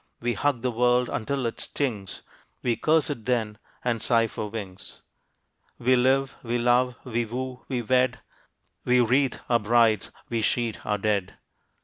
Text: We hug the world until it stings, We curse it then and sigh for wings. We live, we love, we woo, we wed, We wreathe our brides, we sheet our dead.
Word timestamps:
We 0.19 0.33
hug 0.33 0.63
the 0.63 0.71
world 0.71 1.09
until 1.09 1.45
it 1.45 1.59
stings, 1.59 2.23
We 2.63 2.75
curse 2.75 3.11
it 3.11 3.25
then 3.25 3.59
and 3.83 4.01
sigh 4.01 4.25
for 4.25 4.49
wings. 4.49 5.03
We 5.77 5.95
live, 5.95 6.37
we 6.41 6.57
love, 6.57 6.95
we 7.03 7.23
woo, 7.23 7.63
we 7.67 7.83
wed, 7.83 8.17
We 8.83 8.99
wreathe 8.99 9.35
our 9.47 9.59
brides, 9.59 10.09
we 10.27 10.41
sheet 10.41 10.83
our 10.87 10.97
dead. 10.97 11.35